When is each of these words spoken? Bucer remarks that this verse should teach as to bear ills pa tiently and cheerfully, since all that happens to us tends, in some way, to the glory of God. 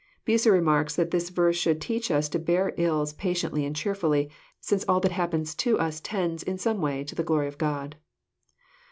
Bucer 0.25 0.51
remarks 0.51 0.95
that 0.95 1.11
this 1.11 1.29
verse 1.29 1.55
should 1.55 1.79
teach 1.79 2.09
as 2.09 2.27
to 2.29 2.39
bear 2.39 2.73
ills 2.75 3.13
pa 3.13 3.27
tiently 3.33 3.67
and 3.67 3.75
cheerfully, 3.75 4.31
since 4.59 4.83
all 4.87 4.99
that 4.99 5.11
happens 5.11 5.53
to 5.53 5.77
us 5.77 5.99
tends, 5.99 6.41
in 6.41 6.57
some 6.57 6.81
way, 6.81 7.03
to 7.03 7.13
the 7.13 7.21
glory 7.21 7.47
of 7.47 7.59
God. 7.59 7.97